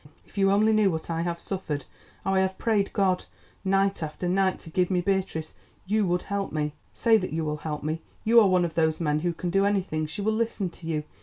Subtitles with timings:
[0.25, 1.85] If you only knew what I have suffered,
[2.23, 3.25] how I have prayed God
[3.63, 5.53] night after night to give me Beatrice,
[5.85, 6.73] you would help me.
[6.95, 8.01] Say that you will help me!
[8.23, 11.03] You are one of those men who can do anything; she will listen to you.